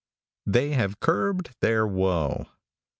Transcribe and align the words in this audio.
THEY 0.47 0.71
HAVE 0.71 0.99
CURBED 0.99 1.51
THEIR 1.59 1.85
WOE. 1.85 2.47